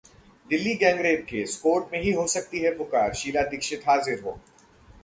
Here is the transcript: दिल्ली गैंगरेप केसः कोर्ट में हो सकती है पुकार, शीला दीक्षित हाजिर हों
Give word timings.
दिल्ली 0.49 0.73
गैंगरेप 0.75 1.25
केसः 1.29 1.61
कोर्ट 1.63 1.93
में 1.93 1.99
हो 2.13 2.25
सकती 2.27 2.59
है 2.59 2.75
पुकार, 2.77 3.13
शीला 3.13 3.41
दीक्षित 3.43 3.83
हाजिर 3.87 4.21
हों 4.25 4.33